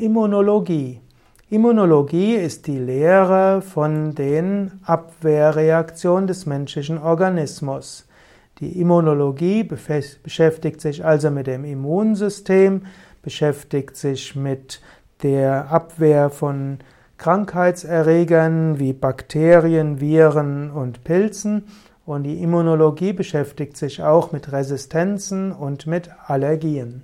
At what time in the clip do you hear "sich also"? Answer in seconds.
10.80-11.30